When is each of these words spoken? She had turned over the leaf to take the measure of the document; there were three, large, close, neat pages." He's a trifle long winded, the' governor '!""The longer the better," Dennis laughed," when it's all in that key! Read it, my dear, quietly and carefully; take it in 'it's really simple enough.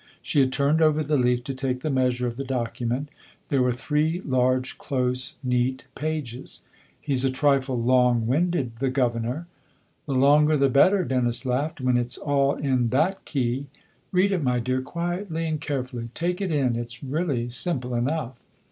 She 0.23 0.39
had 0.39 0.51
turned 0.51 0.81
over 0.81 1.03
the 1.03 1.15
leaf 1.15 1.43
to 1.43 1.53
take 1.53 1.81
the 1.81 1.91
measure 1.91 2.25
of 2.25 2.35
the 2.35 2.43
document; 2.43 3.09
there 3.49 3.61
were 3.61 3.71
three, 3.71 4.19
large, 4.21 4.79
close, 4.79 5.35
neat 5.43 5.85
pages." 5.93 6.61
He's 6.99 7.23
a 7.23 7.29
trifle 7.29 7.79
long 7.79 8.25
winded, 8.25 8.77
the' 8.77 8.89
governor 8.89 9.45
'!""The 10.07 10.15
longer 10.15 10.57
the 10.57 10.69
better," 10.69 11.03
Dennis 11.05 11.45
laughed," 11.45 11.81
when 11.81 11.97
it's 11.97 12.17
all 12.17 12.55
in 12.55 12.89
that 12.89 13.25
key! 13.25 13.67
Read 14.11 14.31
it, 14.31 14.41
my 14.41 14.57
dear, 14.57 14.81
quietly 14.81 15.45
and 15.45 15.61
carefully; 15.61 16.09
take 16.15 16.41
it 16.41 16.49
in 16.51 16.75
'it's 16.75 17.03
really 17.03 17.49
simple 17.49 17.93
enough. 17.93 18.43